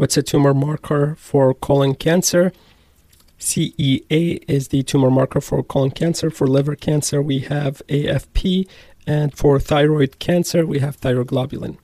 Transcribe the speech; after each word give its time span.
What's 0.00 0.16
a 0.16 0.22
tumor 0.22 0.54
marker 0.54 1.14
for 1.18 1.52
colon 1.52 1.94
cancer? 1.94 2.54
CEA 3.38 4.42
is 4.48 4.68
the 4.68 4.82
tumor 4.82 5.10
marker 5.10 5.42
for 5.42 5.62
colon 5.62 5.90
cancer. 5.90 6.30
For 6.30 6.46
liver 6.46 6.74
cancer, 6.74 7.20
we 7.20 7.40
have 7.40 7.82
AFP. 7.86 8.66
And 9.06 9.36
for 9.36 9.60
thyroid 9.60 10.18
cancer, 10.18 10.64
we 10.64 10.78
have 10.78 10.98
thyroglobulin. 10.98 11.76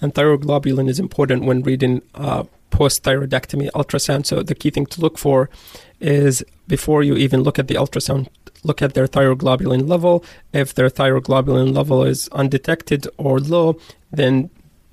And 0.00 0.14
thyroglobulin 0.14 0.88
is 0.88 1.00
important 1.00 1.42
when 1.42 1.64
reading 1.64 2.00
uh, 2.14 2.44
post 2.70 3.02
thyroidectomy 3.02 3.72
ultrasound. 3.72 4.26
So 4.26 4.44
the 4.44 4.54
key 4.54 4.70
thing 4.70 4.86
to 4.86 5.00
look 5.00 5.18
for 5.18 5.50
is 5.98 6.44
before 6.68 7.02
you 7.02 7.16
even 7.16 7.42
look 7.42 7.58
at 7.58 7.66
the 7.66 7.74
ultrasound, 7.74 8.28
look 8.62 8.82
at 8.82 8.94
their 8.94 9.08
thyroglobulin 9.08 9.88
level. 9.88 10.24
If 10.52 10.74
their 10.74 10.90
thyroglobulin 10.90 11.74
level 11.74 12.04
is 12.04 12.28
undetected 12.28 13.08
or 13.16 13.40
low, 13.40 13.80
then 14.12 14.48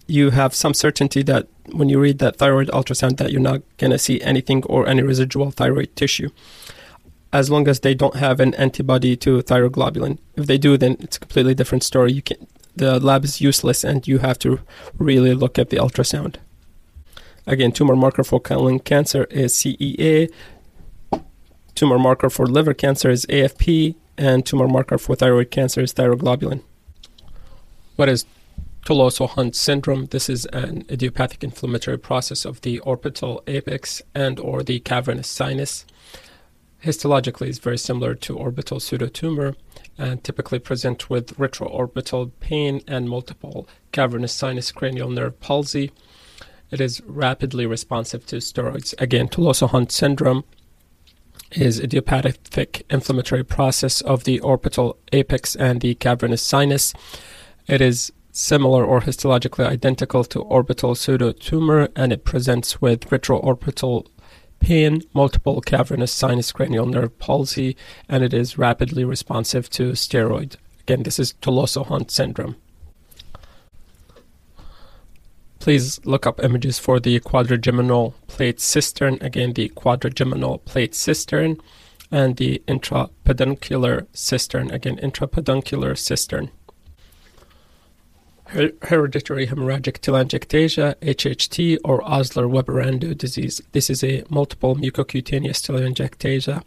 you 0.07 0.31
have 0.31 0.53
some 0.53 0.73
certainty 0.73 1.23
that 1.23 1.47
when 1.71 1.89
you 1.89 1.99
read 1.99 2.19
that 2.19 2.37
thyroid 2.37 2.67
ultrasound 2.69 3.17
that 3.17 3.31
you're 3.31 3.41
not 3.41 3.61
going 3.77 3.91
to 3.91 3.97
see 3.97 4.21
anything 4.21 4.63
or 4.65 4.87
any 4.87 5.01
residual 5.01 5.51
thyroid 5.51 5.95
tissue. 5.95 6.29
As 7.31 7.49
long 7.49 7.67
as 7.67 7.79
they 7.79 7.93
don't 7.93 8.17
have 8.17 8.39
an 8.39 8.53
antibody 8.55 9.15
to 9.17 9.41
thyroglobulin. 9.41 10.19
If 10.35 10.45
they 10.45 10.57
do 10.57 10.77
then 10.77 10.97
it's 10.99 11.17
a 11.17 11.19
completely 11.19 11.55
different 11.55 11.83
story. 11.83 12.11
You 12.11 12.21
can 12.21 12.47
the 12.75 12.99
lab 12.99 13.23
is 13.23 13.39
useless 13.39 13.83
and 13.83 14.07
you 14.07 14.17
have 14.19 14.39
to 14.39 14.59
really 14.97 15.33
look 15.33 15.59
at 15.59 15.69
the 15.69 15.77
ultrasound. 15.77 16.35
Again 17.47 17.71
tumor 17.71 17.95
marker 17.95 18.23
for 18.23 18.39
colon 18.39 18.79
cancer 18.79 19.25
is 19.25 19.55
CEA 19.55 20.31
tumor 21.75 21.99
marker 21.99 22.29
for 22.29 22.45
liver 22.45 22.73
cancer 22.73 23.09
is 23.09 23.25
AFP 23.27 23.95
and 24.17 24.45
tumor 24.45 24.67
marker 24.67 24.97
for 24.97 25.15
thyroid 25.15 25.49
cancer 25.49 25.81
is 25.81 25.93
thyroglobulin. 25.93 26.61
What 27.95 28.09
is 28.09 28.25
Tolosa-Hunt 28.85 29.55
syndrome. 29.55 30.07
This 30.07 30.29
is 30.29 30.45
an 30.47 30.83
idiopathic 30.91 31.43
inflammatory 31.43 31.97
process 31.97 32.43
of 32.43 32.61
the 32.61 32.79
orbital 32.79 33.41
apex 33.47 34.01
and 34.13 34.39
or 34.39 34.61
the 34.61 34.81
cavernous 34.81 35.29
sinus. 35.29 35.85
Histologically, 36.83 37.47
it's 37.47 37.59
very 37.59 37.77
similar 37.77 38.13
to 38.15 38.37
orbital 38.37 38.79
pseudotumor 38.79 39.55
and 39.97 40.21
typically 40.21 40.59
present 40.59 41.09
with 41.09 41.37
retroorbital 41.37 42.31
pain 42.41 42.81
and 42.85 43.07
multiple 43.07 43.69
cavernous 43.93 44.33
sinus 44.33 44.73
cranial 44.73 45.09
nerve 45.09 45.39
palsy. 45.39 45.91
It 46.69 46.81
is 46.81 47.01
rapidly 47.05 47.65
responsive 47.65 48.25
to 48.27 48.37
steroids. 48.37 48.93
Again, 48.99 49.29
Tolosa-Hunt 49.29 49.93
syndrome 49.93 50.43
is 51.51 51.79
idiopathic 51.79 52.85
inflammatory 52.89 53.45
process 53.45 54.01
of 54.01 54.25
the 54.25 54.41
orbital 54.41 54.97
apex 55.13 55.55
and 55.55 55.79
the 55.79 55.95
cavernous 55.95 56.41
sinus. 56.41 56.93
It 57.67 57.79
is 57.79 58.11
similar 58.33 58.83
or 58.83 58.99
histologically 58.99 59.65
identical 59.65 60.23
to 60.25 60.41
orbital 60.41 60.95
pseudotumor 60.95 61.87
and 61.95 62.11
it 62.11 62.25
presents 62.25 62.81
with 62.81 63.09
retroorbital 63.09 64.07
pain, 64.59 65.01
multiple 65.13 65.61
cavernous 65.61 66.11
sinus 66.11 66.51
cranial 66.51 66.87
nerve 66.87 67.17
palsy, 67.19 67.77
and 68.09 68.23
it 68.23 68.33
is 68.33 68.57
rapidly 68.57 69.03
responsive 69.05 69.69
to 69.69 69.91
steroid. 69.91 70.55
Again, 70.81 71.03
this 71.03 71.19
is 71.19 71.33
Tolosa-Hunt 71.41 72.09
syndrome. 72.09 72.55
Please 75.59 76.03
look 76.03 76.25
up 76.25 76.43
images 76.43 76.79
for 76.79 76.99
the 76.99 77.19
quadrigeminal 77.21 78.15
plate 78.27 78.59
cistern. 78.59 79.17
Again, 79.21 79.53
the 79.53 79.69
quadrigeminal 79.69 80.65
plate 80.65 80.95
cistern 80.95 81.57
and 82.11 82.35
the 82.37 82.61
interpeduncular 82.67 84.07
cistern. 84.11 84.71
Again, 84.71 84.97
interpeduncular 84.97 85.97
cistern 85.97 86.51
hereditary 88.53 89.47
hemorrhagic 89.47 89.99
telangiectasia, 89.99 90.95
HHT, 91.01 91.79
or 91.83 92.03
Osler-Weber-Rendu 92.03 93.15
disease. 93.15 93.61
This 93.71 93.89
is 93.89 94.03
a 94.03 94.23
multiple 94.29 94.75
mucocutaneous 94.75 95.61
telangiectasia 95.61 96.63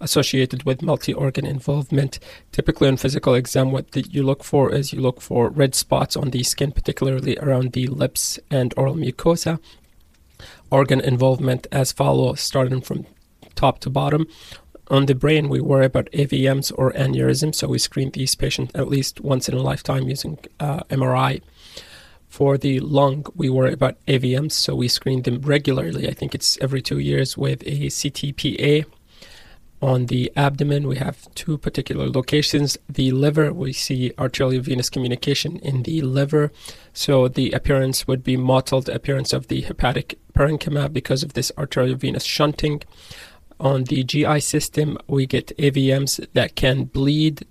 associated 0.00 0.64
with 0.64 0.82
multi-organ 0.82 1.46
involvement. 1.46 2.18
Typically 2.52 2.88
on 2.88 2.96
physical 2.96 3.34
exam, 3.34 3.70
what 3.70 3.94
you 4.12 4.22
look 4.22 4.42
for 4.42 4.72
is 4.72 4.92
you 4.92 5.00
look 5.00 5.20
for 5.20 5.50
red 5.50 5.74
spots 5.74 6.16
on 6.16 6.30
the 6.30 6.42
skin, 6.42 6.72
particularly 6.72 7.36
around 7.38 7.72
the 7.72 7.86
lips 7.86 8.38
and 8.50 8.74
oral 8.76 8.96
mucosa. 8.96 9.60
Organ 10.70 11.00
involvement 11.00 11.66
as 11.70 11.92
follows, 11.92 12.40
starting 12.40 12.80
from 12.80 13.06
top 13.54 13.78
to 13.80 13.90
bottom. 13.90 14.26
On 14.90 15.06
the 15.06 15.14
brain, 15.14 15.48
we 15.48 15.60
worry 15.60 15.86
about 15.86 16.10
AVMs 16.10 16.72
or 16.76 16.92
aneurysms, 16.94 17.54
so 17.54 17.68
we 17.68 17.78
screen 17.78 18.10
these 18.10 18.34
patients 18.34 18.72
at 18.74 18.88
least 18.88 19.20
once 19.20 19.48
in 19.48 19.54
a 19.54 19.62
lifetime 19.62 20.08
using 20.08 20.36
uh, 20.58 20.80
MRI. 20.90 21.42
For 22.26 22.58
the 22.58 22.80
lung, 22.80 23.24
we 23.36 23.48
worry 23.50 23.72
about 23.72 24.04
AVMs, 24.06 24.50
so 24.50 24.74
we 24.74 24.88
screen 24.88 25.22
them 25.22 25.42
regularly. 25.42 26.08
I 26.08 26.12
think 26.12 26.34
it's 26.34 26.58
every 26.60 26.82
two 26.82 26.98
years 26.98 27.38
with 27.38 27.62
a 27.62 27.86
CTPA. 27.86 28.84
On 29.80 30.06
the 30.06 30.30
abdomen, 30.36 30.88
we 30.88 30.96
have 30.96 31.32
two 31.34 31.56
particular 31.56 32.08
locations. 32.08 32.76
The 32.88 33.12
liver, 33.12 33.52
we 33.52 33.72
see 33.72 34.10
arteriovenous 34.18 34.90
communication 34.90 35.58
in 35.58 35.84
the 35.84 36.02
liver. 36.02 36.50
So 36.92 37.28
the 37.28 37.52
appearance 37.52 38.08
would 38.08 38.24
be 38.24 38.36
mottled 38.36 38.88
appearance 38.88 39.32
of 39.32 39.46
the 39.46 39.62
hepatic 39.62 40.18
parenchyma 40.34 40.92
because 40.92 41.22
of 41.22 41.32
this 41.32 41.52
arteriovenous 41.56 42.26
shunting 42.26 42.82
on 43.60 43.84
the 43.84 44.02
GI 44.02 44.40
system, 44.40 44.98
we 45.06 45.26
get 45.26 45.56
AVMs 45.58 46.26
that 46.32 46.56
can 46.56 46.84
bleed, 46.84 47.46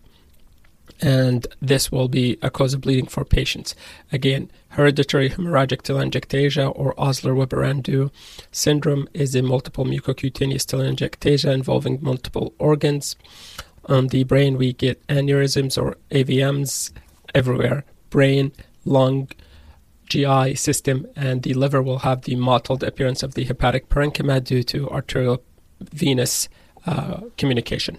and 1.02 1.48
this 1.62 1.92
will 1.92 2.10
be 2.10 2.38
a 2.42 2.50
cause 2.50 2.74
of 2.74 2.82
bleeding 2.82 3.06
for 3.06 3.24
patients. 3.24 3.76
Again, 4.12 4.52
hereditary 4.70 5.30
hemorrhagic 5.30 5.84
telangiectasia 5.84 6.74
or 6.76 7.00
Osler-Weber-Rendu 7.00 8.10
syndrome 8.52 9.08
is 9.14 9.36
a 9.36 9.42
multiple 9.42 9.86
mucocutaneous 9.86 10.66
telangiectasia 10.66 11.54
involving 11.54 12.00
multiple 12.02 12.54
organs. 12.58 13.16
On 13.86 14.08
the 14.08 14.24
brain, 14.24 14.58
we 14.58 14.74
get 14.74 15.06
aneurysms 15.08 15.82
or 15.82 15.98
AVMs 16.12 16.92
everywhere 17.34 17.86
brain, 18.10 18.52
lung, 18.86 19.30
GI 20.10 20.56
system, 20.56 21.08
and 21.16 21.44
the 21.44 21.54
liver 21.54 21.82
will 21.82 22.00
have 22.00 22.24
the 22.24 22.36
mottled 22.36 22.84
appearance 22.84 23.22
of 23.22 23.36
the 23.36 23.44
hepatic 23.44 23.88
parenchyma 23.90 24.44
due 24.44 24.64
to 24.64 24.90
arterial 24.90 25.44
venous 25.80 26.50
uh, 26.86 27.22
communication. 27.38 27.98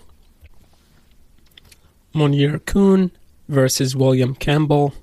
Mounier-Kuhn 2.12 3.12
versus 3.48 3.94
Williams-Campbell. 3.94 4.94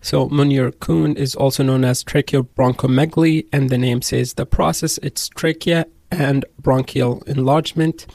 So 0.00 0.28
Mounier-Kuhn 0.28 1.16
is 1.16 1.34
also 1.34 1.62
known 1.62 1.84
as 1.84 2.04
tracheobronchomegaly, 2.04 3.46
and 3.52 3.70
the 3.70 3.78
name 3.78 4.02
says 4.02 4.34
the 4.34 4.46
process. 4.46 4.98
It's 4.98 5.28
trachea 5.28 5.86
and 6.10 6.44
bronchial 6.58 7.22
enlargement. 7.26 8.06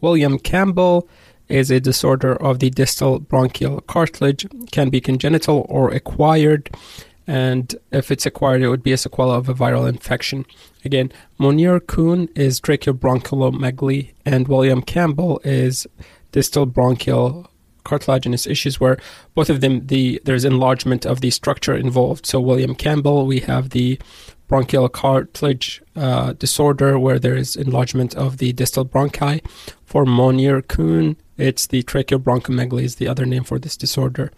Williams-Campbell 0.00 1.08
is 1.48 1.70
a 1.70 1.80
disorder 1.80 2.34
of 2.34 2.60
the 2.60 2.70
distal 2.70 3.18
bronchial 3.18 3.80
cartilage, 3.82 4.46
can 4.70 4.88
be 4.88 5.00
congenital 5.00 5.66
or 5.68 5.90
acquired, 5.90 6.70
and 7.26 7.74
if 7.90 8.10
it's 8.10 8.26
acquired, 8.26 8.62
it 8.62 8.68
would 8.68 8.82
be 8.82 8.92
a 8.92 8.96
sequela 8.96 9.36
of 9.36 9.48
a 9.48 9.54
viral 9.54 9.88
infection. 9.88 10.44
Again, 10.84 11.12
Mounier-Kuhn 11.38 12.28
is 12.34 12.60
tracheobronchomegaly, 12.60 14.12
and 14.26 14.48
Williams-Campbell 14.48 15.40
is 15.44 15.86
distal 16.32 16.66
bronchial 16.66 17.48
cartilaginous 17.84 18.46
issues 18.46 18.78
where 18.78 18.96
both 19.34 19.50
of 19.50 19.60
them 19.60 19.86
the 19.86 20.20
there's 20.24 20.44
enlargement 20.44 21.04
of 21.04 21.20
the 21.20 21.30
structure 21.30 21.74
involved. 21.74 22.26
So 22.26 22.40
Williams-Campbell, 22.40 23.26
we 23.26 23.40
have 23.40 23.70
the 23.70 23.98
bronchial 24.46 24.88
cartilage 24.88 25.82
uh, 25.96 26.34
disorder 26.34 26.98
where 26.98 27.18
there 27.18 27.36
is 27.36 27.56
enlargement 27.56 28.14
of 28.14 28.38
the 28.38 28.52
distal 28.52 28.84
bronchi. 28.84 29.44
For 29.84 30.04
Mounier-Kuhn, 30.04 31.16
it's 31.36 31.66
the 31.66 31.82
tracheobronchomegaly 31.82 32.82
is 32.82 32.96
the 32.96 33.08
other 33.08 33.26
name 33.26 33.44
for 33.44 33.58
this 33.58 33.76
disorder 33.76 34.30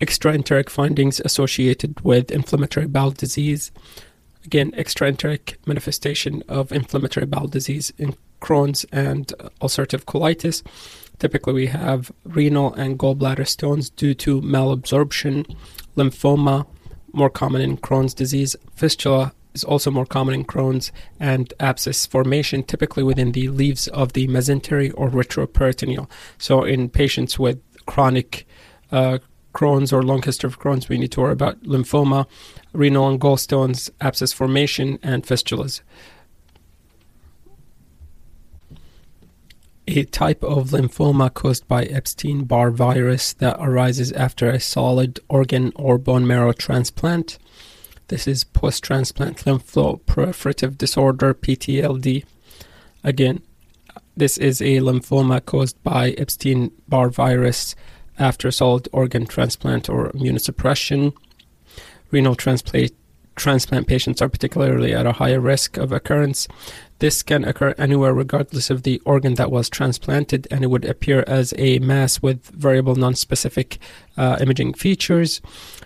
extraenteric 0.00 0.70
findings 0.70 1.20
associated 1.20 2.00
with 2.00 2.30
inflammatory 2.30 2.86
bowel 2.86 3.10
disease. 3.10 3.70
Again, 4.44 4.72
extraenteric 4.72 5.56
manifestation 5.66 6.42
of 6.48 6.72
inflammatory 6.72 7.26
bowel 7.26 7.48
disease 7.48 7.92
in 7.98 8.16
Crohn's 8.40 8.84
and 8.92 9.26
ulcerative 9.60 10.04
colitis. 10.04 10.62
Typically, 11.18 11.52
we 11.52 11.66
have 11.66 12.12
renal 12.24 12.72
and 12.74 12.98
gallbladder 12.98 13.46
stones 13.46 13.90
due 13.90 14.14
to 14.14 14.40
malabsorption, 14.40 15.56
lymphoma, 15.96 16.66
more 17.12 17.30
common 17.30 17.60
in 17.60 17.76
Crohn's 17.76 18.14
disease, 18.14 18.54
fistula 18.74 19.32
is 19.54 19.64
also 19.64 19.90
more 19.90 20.06
common 20.06 20.34
in 20.34 20.44
Crohn's, 20.44 20.92
and 21.18 21.52
abscess 21.58 22.06
formation, 22.06 22.62
typically 22.62 23.02
within 23.02 23.32
the 23.32 23.48
leaves 23.48 23.88
of 23.88 24.12
the 24.12 24.28
mesentery 24.28 24.92
or 24.94 25.08
retroperitoneal. 25.10 26.08
So, 26.38 26.62
in 26.62 26.88
patients 26.88 27.38
with 27.38 27.60
chronic 27.86 28.46
uh, 28.92 29.18
Crohn's 29.58 29.92
or 29.92 30.04
long 30.04 30.22
history 30.22 30.46
of 30.46 30.60
Crohn's, 30.60 30.88
we 30.88 30.98
need 30.98 31.10
to 31.10 31.20
worry 31.20 31.32
about 31.32 31.60
lymphoma, 31.64 32.26
renal 32.72 33.08
and 33.08 33.20
gallstones, 33.20 33.90
abscess 34.00 34.32
formation, 34.32 35.00
and 35.02 35.24
fistulas. 35.24 35.80
A 39.88 40.04
type 40.04 40.44
of 40.44 40.68
lymphoma 40.68 41.34
caused 41.34 41.66
by 41.66 41.86
Epstein 41.86 42.44
Barr 42.44 42.70
virus 42.70 43.32
that 43.32 43.56
arises 43.58 44.12
after 44.12 44.48
a 44.48 44.60
solid 44.60 45.18
organ 45.28 45.72
or 45.74 45.98
bone 45.98 46.24
marrow 46.24 46.52
transplant. 46.52 47.38
This 48.06 48.28
is 48.28 48.44
post 48.44 48.84
transplant 48.84 49.38
lymphoproliferative 49.38 50.78
disorder, 50.78 51.34
PTLD. 51.34 52.24
Again, 53.02 53.42
this 54.16 54.38
is 54.38 54.60
a 54.60 54.76
lymphoma 54.76 55.44
caused 55.44 55.82
by 55.82 56.10
Epstein 56.10 56.70
Barr 56.86 57.08
virus 57.08 57.74
after 58.18 58.50
solid 58.50 58.88
organ 58.92 59.26
transplant 59.26 59.88
or 59.88 60.10
immunosuppression. 60.10 61.12
Renal 62.10 62.34
transplant 62.34 62.92
transplant 63.38 63.86
patients 63.86 64.20
are 64.20 64.28
particularly 64.28 64.92
at 64.92 65.06
a 65.06 65.12
higher 65.12 65.40
risk 65.40 65.76
of 65.76 65.92
occurrence. 65.92 66.48
This 66.98 67.22
can 67.22 67.44
occur 67.44 67.74
anywhere, 67.78 68.12
regardless 68.12 68.70
of 68.70 68.82
the 68.82 69.00
organ 69.04 69.34
that 69.34 69.52
was 69.52 69.70
transplanted, 69.70 70.48
and 70.50 70.64
it 70.64 70.66
would 70.66 70.84
appear 70.84 71.22
as 71.28 71.54
a 71.56 71.78
mass 71.78 72.20
with 72.20 72.44
variable 72.46 72.96
non-specific 72.96 73.78
uh, 74.16 74.36
imaging 74.40 74.74
features. 74.74 75.40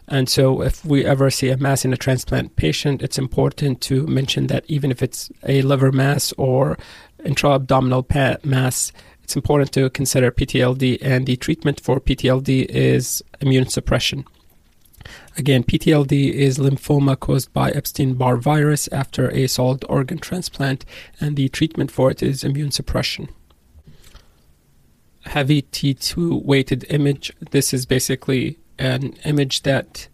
And 0.09 0.29
so, 0.29 0.63
if 0.63 0.85
we 0.85 1.05
ever 1.05 1.31
see 1.31 1.51
a 1.51 1.59
mass 1.59 1.85
in 1.85 1.93
a 1.93 1.99
transplant 1.99 2.57
patient, 2.57 3.03
it's 3.03 3.19
important 3.19 3.83
to 3.83 4.07
mention 4.07 4.47
that 4.47 4.65
even 4.69 4.91
if 4.91 5.03
it's 5.03 5.31
a 5.47 5.61
liver 5.63 5.93
mass 5.93 6.33
or 6.39 6.79
intra-abdominal 7.25 8.07
mass, 8.43 8.91
it's 9.23 9.37
important 9.37 9.73
to 9.73 9.91
consider 9.91 10.31
PTLD, 10.31 10.99
and 11.01 11.27
the 11.27 11.37
treatment 11.37 11.81
for 11.81 12.01
PTLD 12.01 12.67
is 12.67 13.23
immune 13.41 13.69
suppression. 13.69 14.25
Again, 15.39 15.65
PTLD 15.65 16.33
is 16.33 16.59
lymphoma 16.59 17.19
caused 17.19 17.53
by 17.53 17.71
Epstein 17.71 18.15
Barr 18.15 18.37
virus 18.37 18.89
after 18.89 19.31
a 19.31 19.47
solid 19.47 19.85
organ 19.89 20.19
transplant, 20.19 20.85
and 21.21 21.37
the 21.37 21.49
treatment 21.49 21.91
for 21.91 22.11
it 22.11 22.23
is 22.23 22.45
immune 22.45 22.71
suppression. 22.71 23.29
Heavy 25.25 25.63
T2 25.63 26.45
weighted 26.45 26.85
image. 26.91 27.33
This 27.51 27.73
is 27.73 27.87
basically 27.87 28.59
an 28.79 29.15
image 29.25 29.63
that 29.63 30.09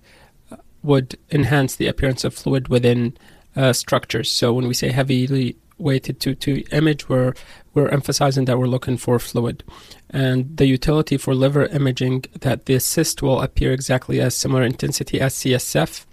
would 0.82 1.18
enhance 1.30 1.74
the 1.74 1.86
appearance 1.88 2.24
of 2.24 2.34
fluid 2.34 2.68
within 2.68 3.16
uh, 3.56 3.72
structures. 3.72 4.30
So 4.30 4.52
when 4.52 4.68
we 4.68 4.74
say 4.74 4.90
heavily 4.90 5.56
weighted 5.78 6.20
to, 6.20 6.34
to 6.34 6.62
image, 6.72 7.08
we're, 7.08 7.34
we're 7.74 7.88
emphasizing 7.88 8.44
that 8.46 8.58
we're 8.58 8.66
looking 8.66 8.96
for 8.96 9.18
fluid. 9.18 9.64
And 10.10 10.56
the 10.56 10.66
utility 10.66 11.16
for 11.16 11.34
liver 11.34 11.66
imaging 11.66 12.24
that 12.40 12.66
the 12.66 12.78
cyst 12.80 13.22
will 13.22 13.40
appear 13.40 13.72
exactly 13.72 14.20
as 14.20 14.34
similar 14.34 14.62
intensity 14.62 15.20
as 15.20 15.34
CSF. 15.34 16.04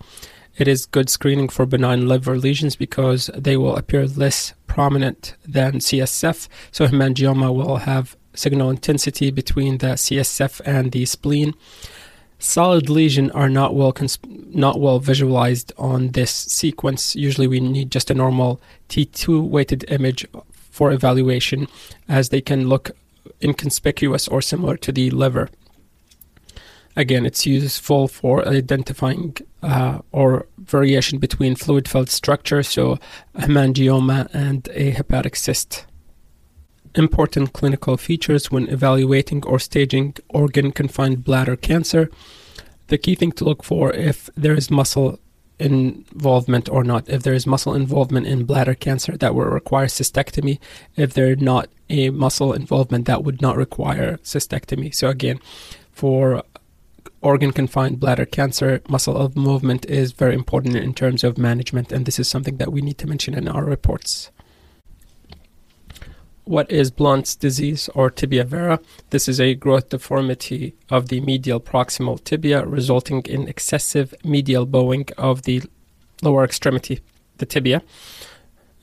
It 0.58 0.68
is 0.68 0.86
good 0.86 1.10
screening 1.10 1.50
for 1.50 1.66
benign 1.66 2.08
liver 2.08 2.38
lesions 2.38 2.76
because 2.76 3.30
they 3.36 3.58
will 3.58 3.76
appear 3.76 4.08
less 4.08 4.54
prominent 4.68 5.36
than 5.46 5.76
CSF. 5.76 6.48
So 6.72 6.88
hemangioma 6.88 7.54
will 7.54 7.78
have 7.78 8.16
signal 8.34 8.70
intensity 8.70 9.32
between 9.32 9.80
the 9.80 9.96
CSF 9.96 10.62
and 10.66 10.92
the 10.92 11.06
spleen. 11.06 11.54
Solid 12.46 12.92
lesions 12.92 13.32
are 13.32 13.50
not 13.50 13.74
well 13.74 13.92
not 14.50 14.80
well 14.80 15.00
visualized 15.00 15.74
on 15.80 16.12
this 16.12 16.30
sequence. 16.30 17.16
Usually, 17.16 17.48
we 17.48 17.60
need 17.60 17.90
just 17.90 18.12
a 18.12 18.14
normal 18.14 18.62
T2 18.88 19.50
weighted 19.50 19.84
image 19.88 20.28
for 20.70 20.92
evaluation, 20.92 21.68
as 22.08 22.30
they 22.30 22.42
can 22.42 22.70
look 22.70 22.92
inconspicuous 23.42 24.28
or 24.28 24.44
similar 24.44 24.78
to 24.78 24.92
the 24.92 25.10
liver. 25.10 25.50
Again, 26.96 27.26
it's 27.26 27.48
useful 27.48 28.08
for 28.08 28.48
identifying 28.48 29.36
uh, 29.64 30.02
or 30.12 30.46
variation 30.60 31.18
between 31.18 31.56
fluid 31.56 31.90
filled 31.90 32.12
structure, 32.12 32.62
so 32.62 33.00
hemangioma 33.36 34.30
and 34.34 34.70
a 34.74 34.92
hepatic 34.92 35.36
cyst. 35.36 35.88
Important 36.96 37.52
clinical 37.52 37.98
features 37.98 38.50
when 38.50 38.70
evaluating 38.70 39.46
or 39.46 39.60
staging 39.60 40.16
organ 40.30 40.72
confined 40.72 41.26
bladder 41.26 41.58
cancer. 41.58 42.10
The 42.88 42.98
key 42.98 43.16
thing 43.16 43.34
to 43.34 43.44
look 43.44 43.64
for 43.64 43.92
if 43.94 44.30
there 44.36 44.54
is 44.54 44.72
muscle 44.72 45.20
involvement 45.60 46.70
or 46.70 46.84
not. 46.84 47.10
If 47.10 47.24
there 47.24 47.34
is 47.34 47.46
muscle 47.46 47.74
involvement 47.74 48.28
in 48.28 48.46
bladder 48.46 48.76
cancer, 48.76 49.18
that 49.18 49.36
will 49.36 49.46
require 49.46 49.88
cystectomy. 49.88 50.60
If 50.96 51.14
there's 51.14 51.42
not 51.42 51.70
a 51.90 52.12
muscle 52.12 52.54
involvement, 52.54 53.08
that 53.08 53.24
would 53.24 53.42
not 53.42 53.58
require 53.58 54.18
cystectomy. 54.18 54.94
So 54.94 55.10
again, 55.10 55.40
for 55.92 56.44
organ 57.22 57.52
confined 57.52 58.00
bladder 58.00 58.26
cancer, 58.26 58.82
muscle 58.88 59.18
of 59.18 59.36
movement 59.36 59.86
is 59.86 60.12
very 60.12 60.36
important 60.36 60.76
in 60.76 60.94
terms 60.94 61.24
of 61.24 61.38
management, 61.38 61.92
and 61.92 62.06
this 62.06 62.20
is 62.20 62.28
something 62.28 62.58
that 62.58 62.72
we 62.72 62.82
need 62.82 62.98
to 63.00 63.08
mention 63.08 63.34
in 63.34 63.48
our 63.48 63.66
reports. 63.66 64.32
What 66.46 66.72
is 66.72 66.92
Blount's 66.92 67.36
disease 67.36 67.90
or 67.96 68.12
tibia 68.12 68.44
vara? 68.44 68.80
This 69.10 69.28
is 69.28 69.42
a 69.42 69.56
growth 69.56 69.90
deformity 69.90 70.76
of 70.92 71.08
the 71.08 71.20
medial 71.22 71.60
proximal 71.60 72.24
tibia 72.24 72.64
resulting 72.64 73.24
in 73.24 73.48
excessive 73.48 74.14
medial 74.24 74.68
bowing 74.68 75.08
of 75.18 75.42
the 75.42 75.64
lower 76.22 76.44
extremity, 76.44 77.00
the 77.40 77.48
tibia. 77.48 77.82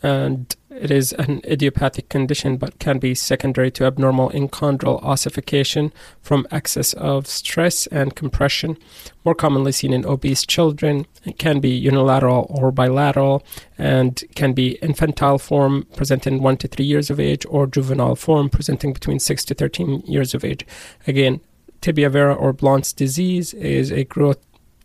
And 0.02 0.54
it 0.70 0.90
is 0.90 1.12
an 1.12 1.42
idiopathic 1.44 2.08
condition 2.08 2.56
but 2.56 2.78
can 2.78 2.98
be 2.98 3.14
secondary 3.14 3.70
to 3.72 3.84
abnormal 3.84 4.30
enchondral 4.30 5.02
ossification 5.02 5.92
from 6.20 6.46
excess 6.50 6.92
of 6.94 7.26
stress 7.26 7.86
and 7.88 8.16
compression, 8.16 8.76
more 9.24 9.34
commonly 9.34 9.70
seen 9.70 9.92
in 9.92 10.04
obese 10.04 10.44
children. 10.44 11.06
It 11.24 11.38
can 11.38 11.60
be 11.60 11.70
unilateral 11.70 12.46
or 12.50 12.72
bilateral 12.72 13.44
and 13.78 14.24
can 14.34 14.54
be 14.54 14.78
infantile 14.82 15.38
form 15.38 15.86
presenting 15.94 16.42
1 16.42 16.56
to 16.58 16.68
3 16.68 16.84
years 16.84 17.10
of 17.10 17.20
age 17.20 17.46
or 17.48 17.66
juvenile 17.66 18.16
form 18.16 18.48
presenting 18.48 18.92
between 18.92 19.20
6 19.20 19.44
to 19.44 19.54
13 19.54 20.02
years 20.06 20.34
of 20.34 20.44
age. 20.44 20.66
Again, 21.06 21.40
tibia 21.80 22.10
vara 22.10 22.34
or 22.34 22.52
Blount's 22.52 22.92
disease 22.92 23.54
is 23.54 23.92
a 23.92 24.04
growth 24.04 24.38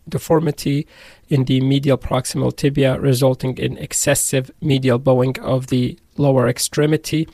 deformity 0.08 0.86
in 1.28 1.44
the 1.44 1.60
medial 1.60 1.98
proximal 1.98 2.54
tibia, 2.54 2.98
resulting 2.98 3.56
in 3.58 3.76
excessive 3.78 4.50
medial 4.60 4.98
bowing 4.98 5.38
of 5.40 5.68
the 5.68 5.98
lower 6.16 6.48
extremity. 6.48 7.28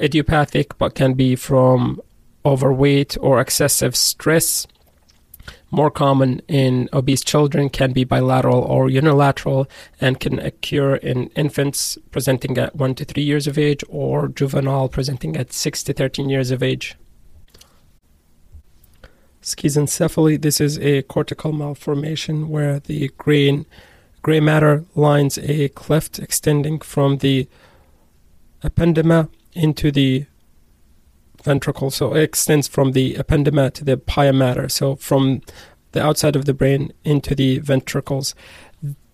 Idiopathic, 0.00 0.78
but 0.78 0.94
can 0.94 1.14
be 1.14 1.36
from 1.36 2.00
overweight 2.44 3.16
or 3.20 3.40
excessive 3.40 3.94
stress. 3.94 4.66
More 5.70 5.90
common 5.90 6.40
in 6.48 6.88
obese 6.92 7.22
children 7.22 7.70
can 7.70 7.92
be 7.92 8.04
bilateral 8.04 8.60
or 8.60 8.90
unilateral 8.90 9.68
and 10.00 10.20
can 10.20 10.38
occur 10.38 10.96
in 10.96 11.28
infants 11.28 11.96
presenting 12.10 12.58
at 12.58 12.76
1 12.76 12.94
to 12.96 13.04
3 13.04 13.22
years 13.22 13.46
of 13.46 13.56
age 13.56 13.82
or 13.88 14.28
juvenile 14.28 14.88
presenting 14.88 15.36
at 15.36 15.52
6 15.52 15.82
to 15.84 15.92
13 15.92 16.28
years 16.28 16.50
of 16.50 16.62
age. 16.62 16.96
Schizencephaly, 19.42 20.40
this 20.40 20.60
is 20.60 20.78
a 20.78 21.02
cortical 21.02 21.52
malformation 21.52 22.48
where 22.48 22.78
the 22.78 23.10
gray, 23.18 23.64
gray 24.22 24.40
matter 24.40 24.84
lines 24.94 25.36
a 25.38 25.68
cleft 25.70 26.18
extending 26.18 26.78
from 26.80 27.18
the 27.18 27.48
ependyma 28.62 29.28
into 29.52 29.90
the 29.90 30.26
ventricle. 31.42 31.90
So 31.90 32.14
it 32.14 32.22
extends 32.22 32.68
from 32.68 32.92
the 32.92 33.14
ependyma 33.14 33.72
to 33.74 33.84
the 33.84 33.96
pia 33.96 34.32
mater. 34.32 34.68
So 34.68 34.94
from 34.94 35.42
the 35.92 36.02
outside 36.02 36.36
of 36.36 36.44
the 36.44 36.54
brain 36.54 36.92
into 37.04 37.34
the 37.34 37.58
ventricles. 37.58 38.34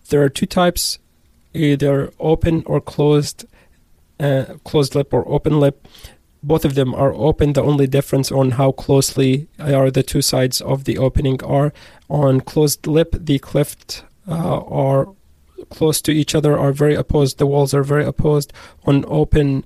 There 0.09 0.23
are 0.23 0.29
two 0.29 0.47
types, 0.47 0.99
either 1.53 2.13
open 2.19 2.63
or 2.67 2.81
closed, 2.81 3.45
uh, 4.19 4.55
closed 4.65 4.95
lip 4.95 5.13
or 5.13 5.29
open 5.29 5.61
lip 5.61 5.87
both 6.43 6.65
of 6.65 6.75
them 6.75 6.95
are 6.95 7.13
open. 7.15 7.53
The 7.53 7.63
only 7.63 7.87
difference 7.87 8.31
on 8.31 8.53
how 8.53 8.73
closely 8.73 9.49
are 9.59 9.91
the 9.91 10.03
two 10.03 10.23
sides 10.23 10.61
of 10.61 10.85
the 10.85 10.99
opening 10.99 11.43
are. 11.43 11.73
On 12.09 12.41
closed 12.41 12.87
lip, 12.87 13.15
the 13.19 13.39
cleft 13.39 14.05
uh, 14.29 14.61
are 14.61 15.09
close 15.71 16.01
to 16.03 16.13
each 16.13 16.35
other, 16.35 16.59
are 16.59 16.73
very 16.73 16.95
opposed. 16.95 17.39
The 17.39 17.47
walls 17.47 17.75
are 17.75 17.83
very 17.83 18.05
opposed. 18.05 18.53
On 18.87 19.05
open 19.09 19.65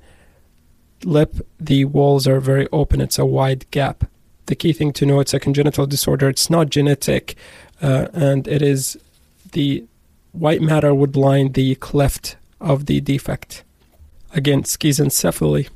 lip, 1.05 1.47
the 1.61 1.85
walls 1.85 2.27
are 2.27 2.41
very 2.41 2.69
open. 2.73 3.01
It's 3.01 3.19
a 3.19 3.27
wide 3.27 3.71
gap. 3.71 4.05
The 4.47 4.55
key 4.55 4.73
thing 4.73 4.93
to 4.95 5.07
know 5.07 5.21
it's 5.21 5.35
a 5.35 5.41
congenital 5.41 5.87
disorder. 5.87 6.29
It's 6.29 6.51
not 6.51 6.71
genetic, 6.71 7.37
uh, 7.81 8.09
and 8.13 8.49
it 8.49 8.63
is 8.63 8.99
the 9.53 9.85
white 10.33 10.63
matter 10.63 10.95
would 10.95 11.17
line 11.17 11.53
the 11.53 11.75
cleft 11.77 12.37
of 12.61 12.87
the 12.87 13.01
defect. 13.01 13.63
Again, 14.35 14.63
schizencephaly 14.63 15.69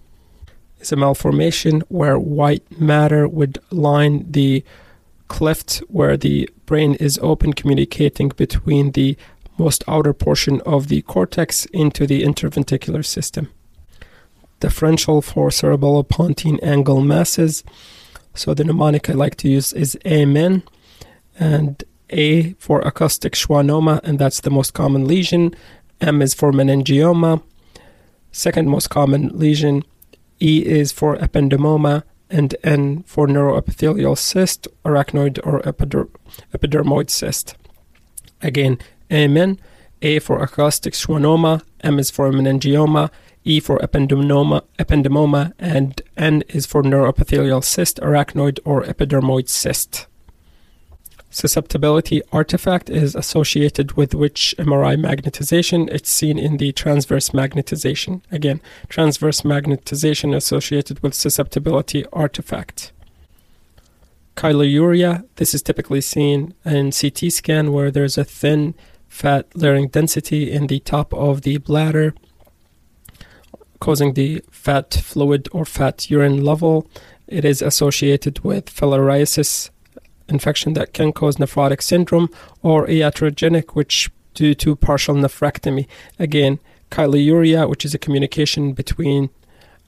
is 0.81 0.93
a 0.93 0.97
malformation 0.97 1.83
where 1.89 2.19
white 2.19 2.81
matter 2.81 3.27
would 3.29 3.59
line 3.71 4.25
the 4.31 4.65
cleft 5.29 5.79
where 5.89 6.17
the 6.17 6.49
brain 6.67 6.95
is 6.95 7.19
open, 7.23 7.53
communicating 7.53 8.29
between 8.31 8.93
the 8.93 9.17
most 9.59 9.83
outer 9.89 10.13
portion 10.13 10.61
of 10.63 10.89
the 10.89 11.03
cortex 11.03 11.67
into 11.67 12.07
the 12.07 12.23
interventricular 12.23 13.05
system. 13.05 13.51
Differential 14.61 15.23
for 15.23 15.49
cerebellopontine 15.49 16.63
angle 16.63 17.01
masses. 17.01 17.65
So 18.35 18.55
the 18.55 18.65
mnemonic 18.65 19.09
I 19.09 19.15
like 19.15 19.37
to 19.37 19.49
use 19.49 19.73
is 19.73 19.99
AMN 20.05 20.63
and 21.39 21.83
A 22.11 22.53
for 22.55 22.81
acoustic 22.81 23.33
schwannoma, 23.33 24.01
and 24.03 24.19
that's 24.19 24.41
the 24.41 24.51
most 24.51 24.75
common 24.75 25.07
lesion. 25.07 25.55
M 26.01 26.21
is 26.23 26.35
for 26.35 26.53
meningioma. 26.53 27.43
Second 28.33 28.69
most 28.69 28.91
common 28.91 29.29
lesion 29.39 29.83
E 30.41 30.65
is 30.65 30.93
for 30.93 31.17
ependymoma, 31.17 32.03
and 32.29 32.57
N 32.63 33.05
for 33.07 33.27
neuroepithelial 33.27 34.19
cyst, 34.19 34.69
arachnoid, 34.85 35.39
or 35.45 35.61
epider- 35.61 36.09
epidermoid 36.53 37.11
cyst. 37.11 37.55
Again, 38.43 38.79
Amen. 39.13 39.59
A 40.03 40.19
for 40.19 40.43
acoustic 40.43 40.93
schwannoma, 40.93 41.63
M 41.81 41.99
is 41.99 42.11
for 42.11 42.31
meningioma, 42.31 43.11
E 43.45 43.61
for 43.61 43.79
ependymoma, 43.79 44.63
ependymoma, 44.79 45.53
and 45.59 46.03
N 46.17 46.43
is 46.49 46.67
for 46.67 46.83
neuroepithelial 46.83 47.63
cyst, 47.63 47.99
arachnoid, 47.99 48.59
or 48.65 48.83
epidermoid 48.83 49.49
cyst. 49.49 50.07
Susceptibility 51.37 52.23
artifact 52.33 52.89
is 52.89 53.15
associated 53.15 53.93
with 53.93 54.15
which 54.15 54.55
MRI 54.59 54.97
magnetization? 54.99 55.87
It's 55.93 56.09
seen 56.09 56.39
in 56.39 56.57
the 56.57 56.73
transverse 56.73 57.29
magnetization. 57.29 58.23
Again, 58.33 58.63
transverse 58.89 59.43
magnetization 59.43 60.35
associated 60.35 61.01
with 61.01 61.13
susceptibility 61.13 62.07
artifact. 62.11 62.91
Chyluria, 64.35 65.27
this 65.35 65.53
is 65.53 65.61
typically 65.61 66.01
seen 66.01 66.55
in 66.65 66.91
CT 66.91 67.31
scan 67.31 67.71
where 67.71 67.91
there's 67.91 68.17
a 68.17 68.25
thin 68.25 68.75
fat 69.07 69.47
layering 69.55 69.89
density 69.89 70.51
in 70.51 70.69
the 70.69 70.81
top 70.81 71.13
of 71.13 71.43
the 71.43 71.59
bladder 71.59 72.15
causing 73.79 74.15
the 74.15 74.43
fat 74.51 74.95
fluid 74.95 75.51
or 75.53 75.67
fat 75.67 76.09
urine 76.09 76.43
level. 76.43 76.89
It 77.27 77.45
is 77.45 77.61
associated 77.61 78.39
with 78.39 78.75
filariasis 78.75 79.69
infection 80.29 80.73
that 80.75 80.93
can 80.93 81.13
cause 81.13 81.37
nephrotic 81.37 81.83
syndrome 81.83 82.29
or 82.63 82.87
iatrogenic, 82.87 83.71
which 83.71 84.11
due 84.35 84.55
to 84.55 84.77
partial 84.77 85.15
nephrectomy. 85.15 85.87
Again, 86.19 86.59
chyluria, 86.91 87.69
which 87.69 87.85
is 87.85 87.95
a 87.95 87.99
communication 87.99 88.73
between 88.73 89.31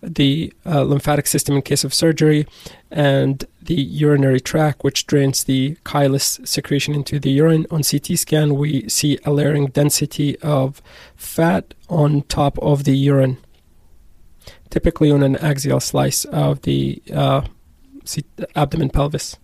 the 0.01 0.53
uh, 0.65 0.83
lymphatic 0.83 1.27
system 1.27 1.57
in 1.57 1.63
case 1.63 1.83
of 1.83 1.93
surgery 1.93 2.47
and 2.91 3.45
the 3.61 3.75
urinary 3.75 4.39
tract, 4.39 4.85
which 4.85 5.07
drains 5.07 5.45
the 5.45 5.77
chylous 5.85 6.47
secretion 6.47 6.95
into 6.95 7.19
the 7.19 7.31
urine. 7.31 7.67
On 7.71 7.83
CT 7.83 8.17
scan, 8.17 8.55
we 8.55 8.89
see 8.89 9.19
a 9.25 9.33
layering 9.33 9.67
density 9.67 10.39
of 10.39 10.81
fat 11.17 11.75
on 11.89 12.23
top 12.23 12.59
of 12.61 12.85
the 12.85 12.97
urine 12.97 13.39
typically 14.71 15.11
on 15.11 15.23
an 15.23 15.37
axial 15.37 15.81
slice 15.81 16.25
of 16.27 16.63
the 16.63 17.03
uh, 17.13 17.43
abdomen 18.55 18.91
pelvis. 18.91 19.37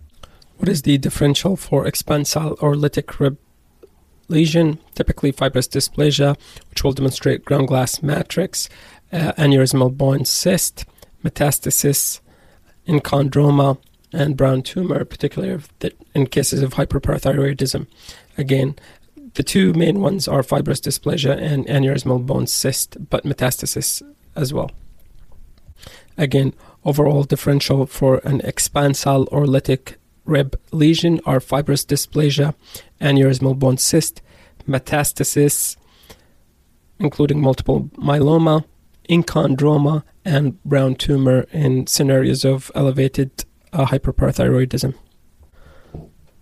What 0.57 0.69
is 0.69 0.83
the 0.83 0.97
differential 0.97 1.55
for 1.55 1.85
expansile 1.85 2.57
or 2.61 2.75
lytic 2.75 3.19
rib 3.19 3.37
lesion? 4.27 4.79
Typically 4.93 5.31
fibrous 5.31 5.67
dysplasia, 5.67 6.37
which 6.69 6.83
will 6.83 6.93
demonstrate 6.93 7.45
ground 7.45 7.67
glass 7.67 8.01
matrix, 8.01 8.69
uh, 9.11 9.33
aneurysmal 9.33 9.95
bone 9.95 10.25
cyst, 10.25 10.85
metastasis, 11.23 12.21
enchondroma, 12.87 13.77
and 14.13 14.37
brown 14.37 14.61
tumor, 14.61 15.03
particularly 15.03 15.61
in 16.13 16.27
cases 16.27 16.61
of 16.61 16.75
hyperparathyroidism. 16.75 17.85
Again, 18.37 18.75
the 19.33 19.43
two 19.43 19.73
main 19.73 19.99
ones 19.99 20.27
are 20.27 20.43
fibrous 20.43 20.79
dysplasia 20.79 21.37
and 21.37 21.65
aneurysmal 21.67 22.25
bone 22.25 22.47
cyst, 22.47 23.09
but 23.09 23.25
metastasis 23.25 24.01
as 24.35 24.53
well. 24.53 24.71
Again, 26.17 26.53
overall 26.85 27.23
differential 27.23 27.85
for 27.85 28.19
an 28.19 28.39
expansile 28.39 29.27
or 29.31 29.45
lytic 29.45 29.95
rib 30.25 30.59
lesion 30.71 31.19
are 31.25 31.39
fibrous 31.39 31.85
dysplasia, 31.85 32.55
aneurysmal 32.99 33.57
bone 33.57 33.77
cyst, 33.77 34.21
metastasis, 34.67 35.77
including 36.99 37.41
multiple 37.41 37.89
myeloma, 37.97 38.65
enchondroma, 39.09 40.03
and 40.23 40.61
brown 40.63 40.95
tumor 40.95 41.45
in 41.51 41.87
scenarios 41.87 42.43
of 42.43 42.71
elevated 42.73 43.45
uh, 43.71 43.85
hyperparathyroidism. 43.85 44.95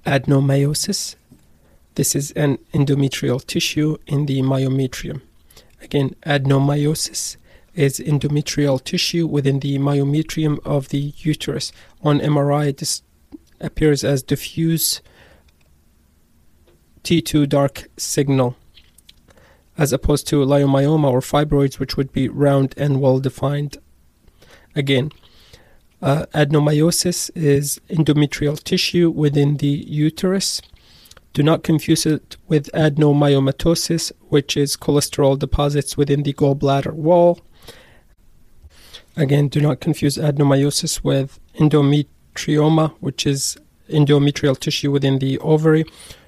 Adenomyosis. 0.06 1.16
This 1.96 2.16
is 2.16 2.32
an 2.32 2.58
endometrial 2.74 3.46
tissue 3.46 3.98
in 4.08 4.26
the 4.26 4.42
myometrium. 4.42 5.22
Again, 5.82 6.16
adenomyosis 6.26 7.38
is 7.76 8.00
endometrial 8.00 8.84
tissue 8.84 9.28
within 9.28 9.60
the 9.60 9.78
myometrium 9.78 10.60
of 10.66 10.90
the 10.90 11.14
uterus. 11.18 11.72
On 12.02 12.20
MRI, 12.20 12.76
this 12.76 13.02
appears 13.64 14.04
as 14.04 14.22
diffuse 14.22 15.02
T2 17.04 17.50
dark 17.50 17.90
signal, 17.98 18.56
as 19.78 19.92
opposed 19.92 20.28
to 20.28 20.46
leiomyoma 20.46 21.12
or 21.12 21.20
fibroids, 21.20 21.80
which 21.80 21.98
would 21.98 22.12
be 22.12 22.30
round 22.30 22.74
and 22.78 23.02
well 23.02 23.20
defined. 23.20 23.78
Again, 24.76 25.12
uh, 26.02 26.26
adenomyosis 26.34 27.32
is 27.36 27.80
endometrial 27.90 28.62
tissue 28.62 29.10
within 29.10 29.58
the 29.58 29.86
uterus. 29.88 30.62
Do 31.34 31.42
not 31.42 31.64
confuse 31.64 32.06
it 32.06 32.38
with 32.48 32.70
adenomyomatosis, 32.74 34.12
which 34.30 34.56
is 34.56 34.78
cholesterol 34.78 35.40
deposits 35.40 35.98
within 35.98 36.24
the 36.24 36.34
gallbladder 36.34 36.94
wall. 36.94 37.40
Again, 39.16 39.48
do 39.48 39.62
not 39.62 39.80
confuse 39.80 40.18
adenomyosis 40.18 41.04
with 41.04 41.40
endometrioma, 42.34 42.94
which 43.00 43.26
is 43.26 43.58
endometrial 43.90 44.58
tissue 44.58 44.92
within 44.92 45.20
the 45.20 45.40
ovary. 45.40 45.86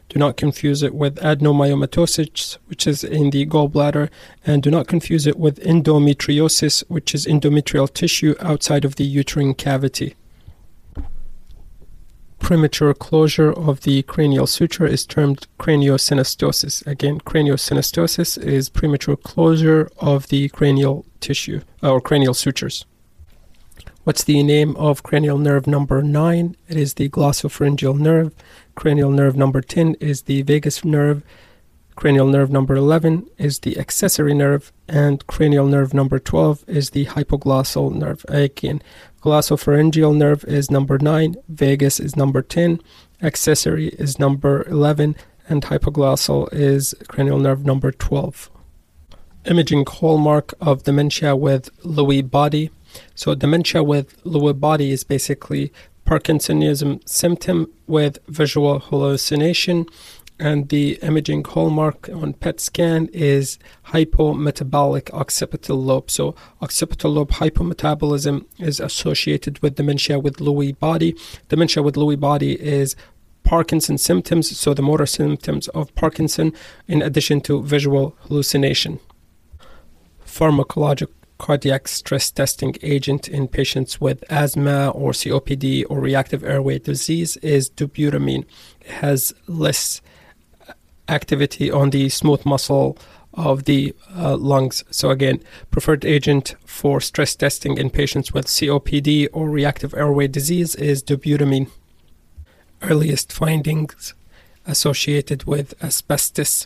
Do 0.08 0.20
not 0.20 0.38
confuse 0.38 0.84
it 0.84 0.94
with 0.94 1.16
adenomyomatosis, 1.16 2.58
which 2.68 2.86
is 2.86 3.04
in 3.04 3.32
the 3.32 3.46
gallbladder, 3.48 4.10
and 4.46 4.62
do 4.62 4.70
not 4.70 4.88
confuse 4.88 5.26
it 5.26 5.40
with 5.40 5.60
endometriosis, 5.62 6.84
which 6.88 7.16
is 7.16 7.26
endometrial 7.26 7.92
tissue 7.92 8.36
outside 8.40 8.86
of 8.86 8.96
the 8.96 9.04
uterine 9.04 9.56
cavity. 9.56 10.16
Premature 12.38 12.94
closure 12.94 13.52
of 13.52 13.82
the 13.82 14.04
cranial 14.04 14.46
suture 14.46 14.86
is 14.86 15.08
termed 15.08 15.48
craniosynostosis. 15.60 16.86
Again, 16.86 17.20
craniosynostosis 17.22 18.38
is 18.38 18.70
premature 18.70 19.16
closure 19.16 19.90
of 19.98 20.28
the 20.28 20.50
cranial 20.50 21.08
tissue 21.20 21.62
uh, 21.82 21.92
or 21.92 22.00
cranial 22.00 22.36
sutures. 22.36 22.86
What's 24.06 24.24
the 24.24 24.44
name 24.44 24.76
of 24.76 25.02
cranial 25.02 25.40
nerve 25.40 25.66
number 25.66 26.04
9? 26.04 26.56
It 26.68 26.78
is 26.78 26.94
the 26.94 27.10
glossopharyngeal 27.10 27.98
nerve. 27.98 28.36
Cranial 28.76 29.10
nerve 29.10 29.36
number 29.36 29.62
10 29.62 29.96
is 29.96 30.22
the 30.22 30.44
vagus 30.44 30.86
nerve. 30.86 31.24
Cranial 31.96 32.28
nerve 32.28 32.52
number 32.52 32.76
11 32.76 33.28
is 33.40 33.62
the 33.62 33.80
accessory 33.80 34.36
nerve. 34.36 34.72
And 34.88 35.26
cranial 35.26 35.66
nerve 35.66 35.96
number 35.96 36.20
12 36.20 36.66
is 36.68 36.92
the 36.92 37.08
hypoglossal 37.08 37.96
nerve. 37.96 38.24
Again, 38.30 38.84
glossopharyngeal 39.24 40.16
nerve 40.16 40.44
is 40.44 40.70
number 40.70 41.00
9. 41.00 41.38
Vagus 41.50 42.00
is 42.00 42.16
number 42.16 42.44
10. 42.44 42.82
Accessory 43.24 43.88
is 43.88 44.20
number 44.20 44.68
11. 44.68 45.16
And 45.50 45.64
hypoglossal 45.64 46.54
is 46.54 46.94
cranial 47.08 47.40
nerve 47.40 47.66
number 47.66 47.92
12 47.92 48.52
imaging 49.48 49.86
hallmark 49.88 50.54
of 50.60 50.84
dementia 50.84 51.36
with 51.36 51.70
Lewy 51.84 52.28
body. 52.28 52.72
So, 53.14 53.36
dementia 53.36 53.84
with 53.84 54.22
Lewy 54.24 54.60
body 54.60 54.92
is 54.92 55.04
basically 55.04 55.72
Parkinsonism 56.06 57.08
symptom 57.08 57.72
with 57.88 58.20
visual 58.28 58.80
hallucination. 58.80 59.86
And 60.38 60.68
the 60.68 61.00
imaging 61.02 61.46
hallmark 61.46 62.10
on 62.10 62.34
PET 62.34 62.60
scan 62.60 63.08
is 63.14 63.58
hypometabolic 63.88 65.14
occipital 65.14 65.82
lobe. 65.82 66.12
So, 66.12 66.36
occipital 66.62 67.12
lobe 67.12 67.32
hypometabolism 67.32 68.46
is 68.60 68.82
associated 68.82 69.60
with 69.60 69.76
dementia 69.76 70.20
with 70.20 70.38
Lewy 70.38 70.78
body. 70.78 71.16
Dementia 71.48 71.82
with 71.82 71.96
Lewy 71.96 72.20
body 72.20 72.62
is 72.62 72.98
Parkinson 73.44 73.98
symptoms, 73.98 74.58
so 74.58 74.74
the 74.74 74.82
motor 74.82 75.06
symptoms 75.06 75.70
of 75.70 75.94
Parkinson, 75.96 76.52
in 76.88 77.02
addition 77.02 77.40
to 77.42 77.64
visual 77.64 78.16
hallucination 78.22 79.00
pharmacologic 80.36 81.08
cardiac 81.38 81.88
stress 81.88 82.32
testing 82.32 82.76
agent 82.82 83.28
in 83.28 83.48
patients 83.48 84.00
with 84.00 84.24
asthma 84.30 84.90
or 84.90 85.12
COPD 85.12 85.86
or 85.90 86.00
reactive 86.00 86.44
airway 86.44 86.80
disease 86.80 87.38
is 87.38 87.70
dobutamine. 87.70 88.46
It 88.82 88.92
has 88.92 89.34
less 89.48 90.02
activity 91.08 91.70
on 91.70 91.90
the 91.90 92.10
smooth 92.10 92.46
muscle 92.46 92.98
of 93.34 93.66
the 93.66 93.94
uh, 94.16 94.38
lungs. 94.38 94.84
So, 94.92 95.10
again, 95.10 95.42
preferred 95.72 96.06
agent 96.06 96.56
for 96.66 97.02
stress 97.02 97.36
testing 97.36 97.78
in 97.78 97.90
patients 97.90 98.34
with 98.34 98.48
COPD 98.48 99.28
or 99.34 99.50
reactive 99.50 99.94
airway 99.94 100.28
disease 100.28 100.74
is 100.76 101.04
dobutamine. 101.04 101.70
Earliest 102.82 103.34
findings 103.34 104.14
associated 104.66 105.44
with 105.44 105.74
asbestos 105.84 106.66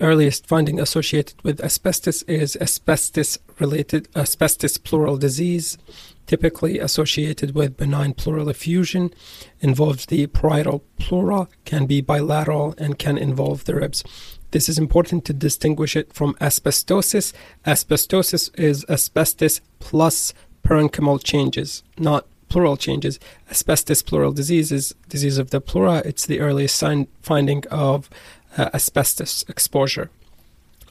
earliest 0.00 0.46
finding 0.46 0.78
associated 0.78 1.42
with 1.42 1.60
asbestos 1.60 2.22
is 2.22 2.56
asbestos 2.60 3.38
related 3.58 4.08
asbestos 4.14 4.78
pleural 4.78 5.16
disease 5.16 5.78
typically 6.26 6.78
associated 6.78 7.54
with 7.54 7.76
benign 7.76 8.12
pleural 8.12 8.48
effusion. 8.48 9.12
Involves 9.60 10.06
the 10.06 10.26
parietal 10.26 10.82
pleura 10.98 11.48
can 11.64 11.86
be 11.86 12.00
bilateral 12.00 12.74
and 12.78 12.98
can 12.98 13.16
involve 13.16 13.64
the 13.64 13.76
ribs. 13.76 14.04
This 14.50 14.68
is 14.68 14.78
important 14.78 15.24
to 15.26 15.32
distinguish 15.32 15.96
it 15.96 16.12
from 16.12 16.34
asbestosis. 16.34 17.32
Asbestosis 17.64 18.56
is 18.58 18.84
asbestos 18.88 19.60
plus 19.78 20.34
parenchymal 20.64 21.22
changes 21.22 21.82
not 21.98 22.26
pleural 22.48 22.76
changes. 22.76 23.18
Asbestos 23.50 24.02
pleural 24.02 24.32
disease 24.32 24.70
is 24.70 24.94
disease 25.08 25.38
of 25.38 25.50
the 25.50 25.60
pleura. 25.60 26.02
It's 26.04 26.26
the 26.26 26.40
earliest 26.40 26.76
sign 26.76 27.08
finding 27.20 27.66
of 27.68 28.08
uh, 28.56 28.70
asbestos 28.72 29.44
exposure. 29.48 30.10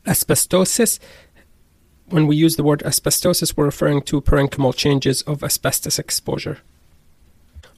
Asbestosis, 0.05 0.99
when 2.07 2.27
we 2.27 2.35
use 2.35 2.55
the 2.55 2.63
word 2.63 2.81
asbestosis, 2.85 3.57
we're 3.57 3.65
referring 3.65 4.01
to 4.03 4.21
parenchymal 4.21 4.75
changes 4.75 5.21
of 5.23 5.43
asbestos 5.43 5.99
exposure. 5.99 6.59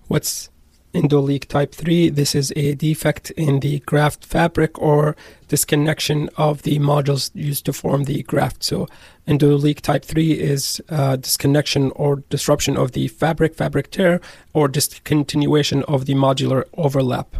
What's 0.07 0.49
endoleak 0.93 1.45
type 1.45 1.73
3? 1.73 2.09
This 2.09 2.35
is 2.35 2.51
a 2.55 2.75
defect 2.75 3.31
in 3.31 3.59
the 3.59 3.79
graft 3.79 4.25
fabric 4.25 4.79
or 4.79 5.15
disconnection 5.47 6.29
of 6.37 6.63
the 6.63 6.79
modules 6.79 7.31
used 7.33 7.65
to 7.65 7.73
form 7.73 8.03
the 8.05 8.23
graft. 8.23 8.63
So, 8.63 8.87
endoleak 9.27 9.81
type 9.81 10.03
3 10.03 10.31
is 10.33 10.81
uh, 10.89 11.17
disconnection 11.17 11.91
or 11.91 12.17
disruption 12.29 12.77
of 12.77 12.93
the 12.93 13.07
fabric, 13.07 13.55
fabric 13.55 13.91
tear, 13.91 14.19
or 14.53 14.67
discontinuation 14.67 15.83
of 15.83 16.05
the 16.05 16.15
modular 16.15 16.63
overlap 16.73 17.35